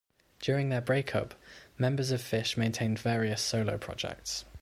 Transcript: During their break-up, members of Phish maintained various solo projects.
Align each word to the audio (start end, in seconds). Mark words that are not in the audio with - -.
During 0.39 0.69
their 0.69 0.81
break-up, 0.81 1.35
members 1.77 2.09
of 2.09 2.23
Phish 2.23 2.57
maintained 2.57 2.97
various 2.97 3.39
solo 3.39 3.77
projects. 3.77 4.45